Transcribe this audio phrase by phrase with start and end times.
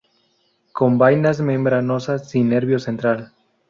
[0.71, 3.31] Con vainas membranosas sin nervio central.